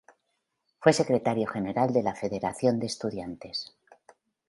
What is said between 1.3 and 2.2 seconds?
general de la